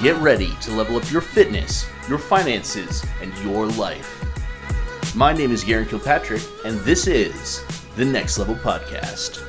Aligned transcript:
Get 0.00 0.14
ready 0.18 0.54
to 0.60 0.70
level 0.70 0.96
up 0.96 1.10
your 1.10 1.20
fitness, 1.20 1.84
your 2.08 2.18
finances, 2.18 3.04
and 3.20 3.36
your 3.38 3.66
life. 3.66 4.24
My 5.16 5.32
name 5.32 5.50
is 5.50 5.64
Garen 5.64 5.86
Kilpatrick, 5.86 6.40
and 6.64 6.78
this 6.82 7.08
is 7.08 7.64
the 7.96 8.04
Next 8.04 8.38
Level 8.38 8.54
Podcast. 8.54 9.44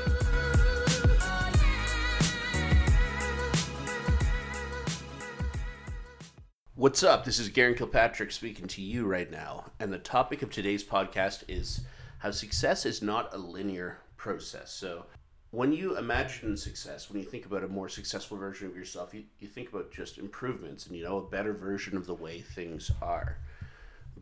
What's 6.73 7.04
up? 7.04 7.25
This 7.25 7.38
is 7.38 7.50
Garen 7.50 7.75
Kilpatrick 7.75 8.31
speaking 8.31 8.66
to 8.70 8.81
you 8.81 9.05
right 9.05 9.29
now, 9.29 9.66
and 9.79 9.93
the 9.93 10.00
topic 10.00 10.41
of 10.41 10.50
today's 10.50 10.84
podcast 10.84 11.43
is 11.47 11.81
how 12.18 12.31
success 12.31 12.88
is 12.88 13.04
not 13.04 13.31
a 13.36 13.38
linear 13.38 14.00
process. 14.18 14.73
So, 14.73 15.05
when 15.52 15.71
you 15.71 15.97
imagine 15.97 16.55
success, 16.55 17.09
when 17.09 17.20
you 17.20 17.25
think 17.25 17.45
about 17.45 17.63
a 17.63 17.67
more 17.67 17.89
successful 17.89 18.38
version 18.38 18.67
of 18.67 18.76
yourself, 18.76 19.13
you, 19.13 19.23
you 19.39 19.48
think 19.48 19.70
about 19.70 19.91
just 19.91 20.20
improvements 20.20 20.85
and, 20.85 20.95
you 20.95 21.03
know, 21.03 21.17
a 21.17 21.30
better 21.30 21.53
version 21.53 21.98
of 21.98 22.05
the 22.05 22.13
way 22.13 22.39
things 22.39 22.91
are. 23.02 23.38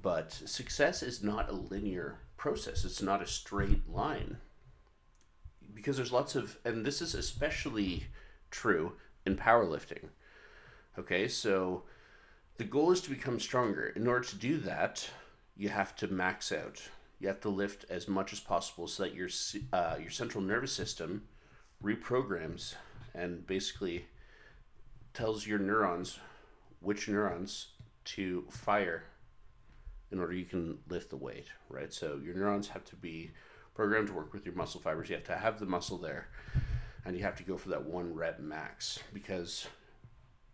But 0.02 0.32
success 0.32 1.04
is 1.04 1.24
not 1.24 1.50
a 1.50 1.54
linear 1.54 2.20
process, 2.38 2.86
it's 2.86 3.02
not 3.02 3.22
a 3.22 3.28
straight 3.28 3.90
line. 3.90 4.38
Because 5.74 5.98
there's 5.98 6.14
lots 6.14 6.36
of, 6.36 6.58
and 6.64 6.86
this 6.86 7.02
is 7.02 7.14
especially 7.14 8.06
true 8.50 8.94
in 9.26 9.36
powerlifting. 9.36 10.10
Okay, 10.98 11.28
so 11.28 11.84
the 12.58 12.64
goal 12.64 12.92
is 12.92 13.02
to 13.02 13.10
become 13.10 13.40
stronger. 13.40 13.88
In 13.88 14.08
order 14.08 14.26
to 14.26 14.36
do 14.38 14.58
that, 14.60 15.10
you 15.58 15.70
have 15.70 15.96
to 15.98 16.08
max 16.08 16.52
out 16.52 16.90
you 17.20 17.28
have 17.28 17.42
to 17.42 17.50
lift 17.50 17.86
as 17.90 18.08
much 18.08 18.32
as 18.34 18.40
possible 18.40 18.88
so 18.88 19.04
that 19.04 19.16
your 19.16 19.30
uh, 19.74 19.96
your 20.00 20.12
central 20.12 20.44
nervous 20.44 20.72
system 20.72 21.24
reprograms 21.84 22.76
and 23.14 23.46
basically 23.46 24.06
tells 25.14 25.48
your 25.48 25.60
neurons 25.60 26.20
which 26.80 27.08
neurons 27.08 27.70
to 28.06 28.46
fire 28.50 29.04
in 30.12 30.20
order 30.20 30.34
you 30.34 30.46
can 30.46 30.78
lift 30.88 31.10
the 31.10 31.18
weight, 31.18 31.48
right? 31.70 31.92
So 31.92 32.20
your 32.24 32.36
neurons 32.36 32.70
have 32.70 32.86
to 32.86 32.96
be 32.96 33.32
programmed 33.74 34.08
to 34.08 34.14
work 34.14 34.34
with 34.34 34.46
your 34.46 34.56
muscle 34.56 34.80
fibers. 34.80 35.10
You 35.10 35.16
have 35.16 35.26
to 35.26 35.36
have 35.36 35.60
the 35.60 35.66
muscle 35.66 35.98
there, 35.98 36.30
and 37.04 37.16
you 37.16 37.24
have 37.24 37.36
to 37.38 37.44
go 37.44 37.58
for 37.58 37.70
that 37.70 37.84
one 37.84 38.14
rep 38.14 38.40
max 38.40 39.00
because 39.14 39.68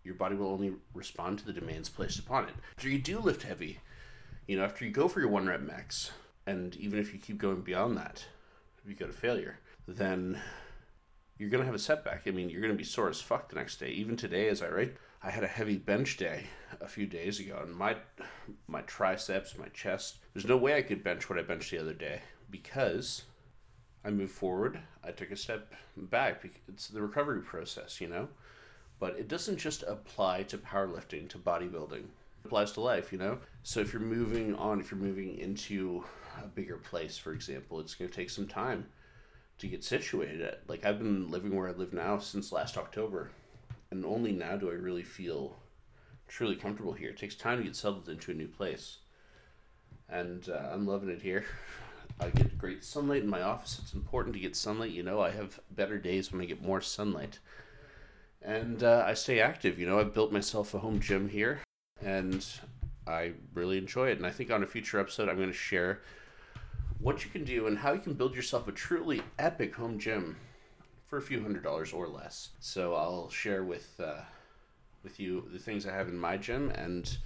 your 0.04 0.16
body 0.16 0.36
will 0.36 0.50
only 0.50 0.74
respond 0.94 1.40
to 1.40 1.46
the 1.46 1.54
demands 1.54 1.90
placed 1.90 2.20
upon 2.20 2.46
it. 2.46 2.56
After 2.78 2.90
you 2.90 2.98
do 2.98 3.20
lift 3.20 3.44
heavy, 3.44 3.80
you 4.48 4.58
know, 4.58 4.64
after 4.64 4.86
you 4.86 4.92
go 4.92 5.08
for 5.08 5.20
your 5.20 5.30
one 5.30 5.46
rep 5.48 5.62
max, 5.62 6.12
and 6.46 6.76
even 6.76 7.00
if 7.00 7.14
you 7.14 7.20
keep 7.20 7.38
going 7.38 7.62
beyond 7.62 7.98
that, 7.98 8.26
if 8.84 8.90
you 8.90 8.96
go 8.96 9.08
to 9.08 9.14
failure, 9.14 9.60
then 9.88 10.40
you're 11.38 11.50
going 11.50 11.62
to 11.62 11.66
have 11.66 11.76
a 11.76 11.80
setback. 11.80 12.24
I 12.28 12.32
mean, 12.32 12.50
you're 12.50 12.62
going 12.62 12.74
to 12.74 12.78
be 12.78 12.84
sore 12.84 13.10
as 13.10 13.22
fuck 13.22 13.50
the 13.50 13.56
next 13.56 13.78
day. 13.78 13.90
Even 13.90 14.16
today, 14.16 14.50
as 14.50 14.62
I 14.62 14.70
write, 14.70 14.96
I 15.22 15.32
had 15.32 15.44
a 15.44 15.48
heavy 15.48 15.78
bench 15.78 16.18
day 16.18 16.46
a 16.82 16.88
few 16.88 17.06
days 17.06 17.40
ago, 17.40 17.60
and 17.64 17.74
my 17.74 17.96
my 18.68 18.82
triceps, 18.82 19.58
my 19.58 19.68
chest. 19.70 20.18
There's 20.34 20.46
no 20.46 20.58
way 20.58 20.78
I 20.78 20.82
could 20.82 21.04
bench 21.04 21.30
what 21.30 21.40
I 21.40 21.44
benched 21.44 21.72
the 21.72 21.80
other 21.80 21.94
day 21.94 22.22
because 22.52 23.24
I 24.04 24.10
moved 24.10 24.34
forward. 24.34 24.80
I 25.04 25.12
took 25.12 25.32
a 25.32 25.38
step 25.38 25.74
back. 25.96 26.44
It's 26.68 26.90
the 26.90 27.02
recovery 27.02 27.42
process, 27.42 28.02
you 28.02 28.08
know. 28.10 28.28
But 29.00 29.18
it 29.18 29.28
doesn't 29.28 29.58
just 29.58 29.84
apply 29.84 30.44
to 30.44 30.58
powerlifting, 30.58 31.30
to 31.30 31.38
bodybuilding. 31.38 32.06
Applies 32.46 32.72
to 32.74 32.82
life, 32.82 33.12
you 33.12 33.18
know. 33.18 33.40
So 33.64 33.80
if 33.80 33.94
you're 33.94 34.02
moving 34.02 34.56
on, 34.56 34.80
if 34.80 34.92
you're 34.92 35.00
moving 35.00 35.38
into 35.38 36.04
a 36.44 36.48
bigger 36.48 36.78
place, 36.78 37.18
for 37.18 37.32
example, 37.32 37.80
it's 37.80 37.96
going 37.96 38.10
to 38.10 38.16
take 38.16 38.30
some 38.30 38.48
time 38.48 38.86
to 39.60 39.68
get 39.68 39.84
situated. 39.84 40.56
Like 40.68 40.86
I've 40.86 40.98
been 40.98 41.32
living 41.32 41.56
where 41.56 41.70
I 41.70 41.72
live 41.72 41.94
now 41.94 42.18
since 42.18 42.52
last 42.52 42.78
October, 42.78 43.32
and 43.92 44.06
only 44.06 44.32
now 44.32 44.58
do 44.58 44.70
I 44.70 44.74
really 44.74 45.04
feel 45.04 45.56
truly 46.28 46.56
comfortable 46.56 46.94
here. 46.94 47.12
It 47.12 47.18
takes 47.18 47.36
time 47.36 47.60
to 47.60 47.64
get 47.64 47.76
settled 47.76 48.10
into 48.10 48.32
a 48.32 48.36
new 48.36 48.48
place, 48.48 48.98
and 50.10 50.50
uh, 50.50 50.70
I'm 50.72 50.86
loving 50.86 51.10
it 51.10 51.22
here. 51.22 51.46
I 52.20 52.30
get 52.30 52.58
great 52.58 52.84
sunlight 52.84 53.24
in 53.24 53.30
my 53.30 53.42
office. 53.42 53.80
It's 53.82 53.94
important 53.94 54.34
to 54.36 54.40
get 54.40 54.56
sunlight. 54.56 54.92
You 54.92 55.04
know, 55.04 55.22
I 55.22 55.32
have 55.32 55.60
better 55.72 55.98
days 55.98 56.32
when 56.32 56.42
I 56.42 56.46
get 56.46 56.62
more 56.62 56.82
sunlight. 56.82 57.40
And 58.42 58.84
uh, 58.84 59.04
I 59.08 59.14
stay 59.14 59.40
active. 59.40 59.80
You 59.80 59.88
know, 59.88 60.00
I've 60.00 60.14
built 60.14 60.32
myself 60.32 60.74
a 60.74 60.80
home 60.80 61.00
gym 61.00 61.30
here, 61.30 61.62
and 62.04 62.46
I 63.08 63.34
really 63.54 63.78
enjoy 63.78 64.10
it. 64.10 64.18
And 64.18 64.26
I 64.26 64.32
think 64.32 64.52
on 64.52 64.64
a 64.64 64.68
future 64.68 65.00
episode, 65.00 65.30
I'm 65.30 65.38
going 65.38 65.50
to 65.50 65.54
share 65.54 66.02
what 67.00 67.26
you 67.26 67.32
can 67.32 67.44
do 67.44 67.68
and 67.68 67.78
how 67.78 67.94
you 67.94 68.00
can 68.00 68.14
build 68.14 68.36
yourself 68.36 68.68
a 68.68 68.72
truly 68.72 69.22
epic 69.40 69.76
home 69.76 70.00
gym 70.00 70.38
for 71.08 71.18
a 71.18 71.22
few 71.22 71.42
hundred 71.42 71.64
dollars 71.64 71.94
or 71.94 72.08
less. 72.08 72.50
So 72.60 72.96
I'll 72.96 73.30
share 73.30 73.64
with 73.64 74.00
uh, 74.00 74.22
with 75.04 75.20
you 75.20 75.48
the 75.52 75.60
things 75.60 75.86
I 75.86 75.94
have 75.94 76.08
in 76.08 76.18
my 76.18 76.38
gym 76.38 76.72
and 76.72 77.18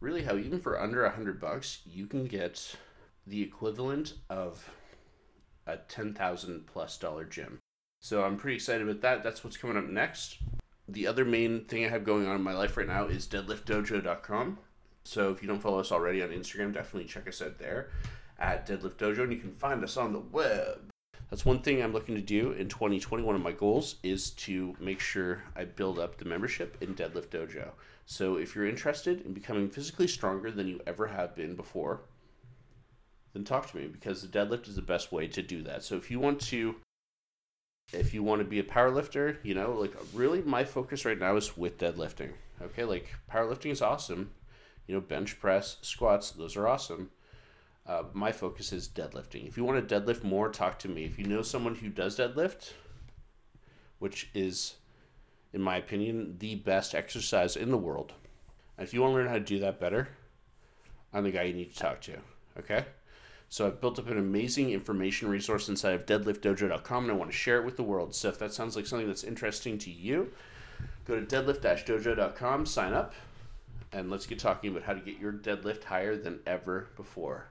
really 0.00 0.22
how 0.22 0.36
even 0.36 0.60
for 0.60 0.80
under 0.80 1.04
a 1.04 1.10
hundred 1.10 1.40
bucks 1.40 1.80
you 1.84 2.06
can 2.06 2.26
get 2.26 2.76
the 3.26 3.42
equivalent 3.42 4.14
of 4.30 4.70
a 5.66 5.78
ten 5.78 6.14
thousand 6.14 6.66
plus 6.66 6.96
dollar 6.98 7.24
gym. 7.24 7.58
So 8.00 8.22
I'm 8.22 8.36
pretty 8.36 8.56
excited 8.56 8.88
about 8.88 9.00
that. 9.00 9.24
That's 9.24 9.42
what's 9.42 9.56
coming 9.56 9.76
up 9.76 9.88
next. 9.88 10.38
The 10.88 11.06
other 11.06 11.24
main 11.24 11.64
thing 11.64 11.84
I 11.84 11.88
have 11.88 12.04
going 12.04 12.26
on 12.26 12.36
in 12.36 12.42
my 12.42 12.54
life 12.54 12.76
right 12.76 12.86
now 12.86 13.06
is 13.06 13.26
deadliftdojo.com. 13.26 14.58
So 15.04 15.30
if 15.30 15.42
you 15.42 15.48
don't 15.48 15.60
follow 15.60 15.80
us 15.80 15.92
already 15.92 16.22
on 16.22 16.30
Instagram, 16.30 16.74
definitely 16.74 17.08
check 17.08 17.28
us 17.28 17.42
out 17.42 17.58
there 17.58 17.90
at 18.38 18.68
Deadlift 18.68 18.96
Dojo, 18.96 19.22
and 19.22 19.32
you 19.32 19.38
can 19.38 19.54
find 19.54 19.82
us 19.82 19.96
on 19.96 20.12
the 20.12 20.20
web. 20.20 20.90
That's 21.30 21.44
one 21.44 21.60
thing 21.60 21.82
I'm 21.82 21.92
looking 21.92 22.14
to 22.14 22.20
do 22.20 22.52
in 22.52 22.68
2020. 22.68 23.24
One 23.24 23.34
of 23.34 23.42
my 23.42 23.52
goals 23.52 23.96
is 24.02 24.30
to 24.30 24.76
make 24.78 25.00
sure 25.00 25.42
I 25.56 25.64
build 25.64 25.98
up 25.98 26.18
the 26.18 26.24
membership 26.24 26.76
in 26.80 26.94
Deadlift 26.94 27.28
Dojo. 27.28 27.70
So 28.04 28.36
if 28.36 28.54
you're 28.54 28.68
interested 28.68 29.22
in 29.22 29.32
becoming 29.32 29.68
physically 29.68 30.06
stronger 30.06 30.52
than 30.52 30.68
you 30.68 30.80
ever 30.86 31.08
have 31.08 31.34
been 31.34 31.56
before, 31.56 32.02
then 33.32 33.42
talk 33.44 33.68
to 33.70 33.76
me 33.76 33.88
because 33.88 34.22
the 34.22 34.28
deadlift 34.28 34.68
is 34.68 34.76
the 34.76 34.82
best 34.82 35.10
way 35.10 35.26
to 35.26 35.42
do 35.42 35.62
that. 35.64 35.82
So 35.82 35.96
if 35.96 36.10
you 36.10 36.20
want 36.20 36.40
to 36.42 36.76
if 37.92 38.12
you 38.12 38.22
want 38.22 38.40
to 38.40 38.44
be 38.44 38.58
a 38.58 38.64
power 38.64 38.90
lifter, 38.90 39.38
you 39.42 39.54
know, 39.54 39.72
like 39.72 39.94
really 40.12 40.42
my 40.42 40.64
focus 40.64 41.04
right 41.04 41.18
now 41.18 41.36
is 41.36 41.56
with 41.56 41.78
deadlifting. 41.78 42.30
Okay, 42.62 42.84
like 42.84 43.08
powerlifting 43.30 43.70
is 43.70 43.82
awesome. 43.82 44.30
You 44.86 44.94
know, 44.94 45.00
bench 45.00 45.38
press, 45.40 45.78
squats, 45.82 46.30
those 46.30 46.56
are 46.56 46.68
awesome. 46.68 47.10
Uh, 47.86 48.04
my 48.12 48.32
focus 48.32 48.72
is 48.72 48.88
deadlifting. 48.88 49.46
If 49.46 49.56
you 49.56 49.64
want 49.64 49.86
to 49.86 50.00
deadlift 50.00 50.24
more, 50.24 50.50
talk 50.50 50.78
to 50.80 50.88
me. 50.88 51.04
If 51.04 51.18
you 51.18 51.26
know 51.26 51.42
someone 51.42 51.76
who 51.76 51.88
does 51.88 52.18
deadlift, 52.18 52.72
which 53.98 54.28
is, 54.34 54.74
in 55.52 55.60
my 55.60 55.76
opinion, 55.76 56.36
the 56.38 56.56
best 56.56 56.94
exercise 56.94 57.56
in 57.56 57.70
the 57.70 57.78
world, 57.78 58.12
if 58.78 58.92
you 58.92 59.00
want 59.00 59.12
to 59.12 59.16
learn 59.16 59.28
how 59.28 59.34
to 59.34 59.40
do 59.40 59.60
that 59.60 59.80
better, 59.80 60.08
I'm 61.12 61.24
the 61.24 61.30
guy 61.30 61.44
you 61.44 61.54
need 61.54 61.72
to 61.72 61.78
talk 61.78 62.00
to. 62.02 62.16
Okay? 62.58 62.84
So 63.48 63.66
I've 63.66 63.80
built 63.80 63.98
up 63.98 64.08
an 64.08 64.18
amazing 64.18 64.70
information 64.70 65.28
resource 65.28 65.68
inside 65.68 65.94
of 65.94 66.06
deadliftdojo.com 66.06 67.04
and 67.04 67.12
I 67.12 67.16
want 67.16 67.30
to 67.30 67.36
share 67.36 67.58
it 67.58 67.64
with 67.64 67.76
the 67.76 67.82
world. 67.82 68.14
So 68.14 68.28
if 68.28 68.38
that 68.38 68.52
sounds 68.52 68.76
like 68.76 68.86
something 68.86 69.06
that's 69.06 69.24
interesting 69.24 69.78
to 69.78 69.90
you, 69.90 70.32
go 71.04 71.18
to 71.20 71.24
deadlift-dojo.com, 71.24 72.66
sign 72.66 72.92
up, 72.92 73.14
and 73.92 74.10
let's 74.10 74.26
get 74.26 74.38
talking 74.38 74.70
about 74.70 74.82
how 74.82 74.94
to 74.94 75.00
get 75.00 75.18
your 75.18 75.32
deadlift 75.32 75.84
higher 75.84 76.16
than 76.16 76.40
ever 76.46 76.88
before. 76.96 77.46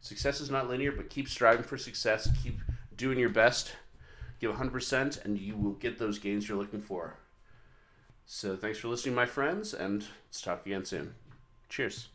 Success 0.00 0.40
is 0.40 0.50
not 0.50 0.68
linear, 0.68 0.92
but 0.92 1.10
keep 1.10 1.28
striving 1.28 1.64
for 1.64 1.78
success. 1.78 2.28
Keep 2.42 2.58
doing 2.96 3.18
your 3.18 3.28
best. 3.28 3.72
Give 4.40 4.52
100%, 4.52 5.24
and 5.24 5.38
you 5.38 5.56
will 5.56 5.72
get 5.72 5.98
those 5.98 6.18
gains 6.18 6.48
you're 6.48 6.58
looking 6.58 6.80
for. 6.80 7.18
So, 8.26 8.56
thanks 8.56 8.78
for 8.78 8.88
listening, 8.88 9.14
my 9.14 9.26
friends, 9.26 9.72
and 9.72 10.04
let's 10.26 10.42
talk 10.42 10.66
again 10.66 10.84
soon. 10.84 11.14
Cheers. 11.68 12.08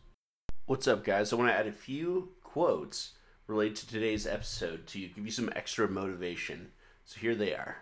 What's 0.65 0.87
up, 0.87 1.05
guys? 1.05 1.31
I 1.31 1.37
want 1.37 1.49
to 1.49 1.55
add 1.55 1.67
a 1.67 1.71
few 1.71 2.29
quotes 2.47 3.13
related 3.45 3.75
to 3.75 3.87
today's 3.87 4.25
episode 4.25 4.87
to 4.87 4.99
give 4.99 5.25
you 5.25 5.31
some 5.31 5.51
extra 5.55 5.87
motivation. 5.87 6.69
So, 7.05 7.19
here 7.19 7.35
they 7.35 7.53
are. 7.53 7.77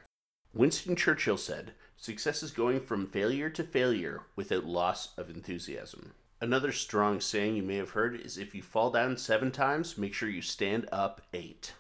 Winston 0.54 0.96
Churchill 0.96 1.38
said, 1.38 1.74
Success 1.96 2.42
is 2.44 2.52
going 2.52 2.82
from 2.82 3.08
failure 3.08 3.50
to 3.50 3.64
failure 3.64 4.24
without 4.36 4.66
loss 4.66 5.18
of 5.18 5.30
enthusiasm. 5.30 6.14
Another 6.42 6.72
strong 6.72 7.22
saying 7.22 7.56
you 7.56 7.64
may 7.64 7.78
have 7.78 7.92
heard 7.92 8.20
is 8.20 8.38
if 8.38 8.54
you 8.54 8.62
fall 8.62 8.92
down 8.92 9.18
seven 9.18 9.52
times, 9.52 9.98
make 9.98 10.14
sure 10.14 10.30
you 10.30 10.42
stand 10.42 10.88
up 10.92 11.22
eight. 11.34 11.74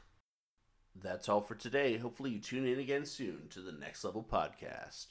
That's 0.95 1.27
all 1.27 1.41
for 1.41 1.55
today. 1.55 1.97
Hopefully, 1.97 2.31
you 2.31 2.39
tune 2.39 2.65
in 2.65 2.79
again 2.79 3.05
soon 3.05 3.47
to 3.49 3.59
the 3.59 3.73
Next 3.73 4.03
Level 4.03 4.23
Podcast. 4.23 5.07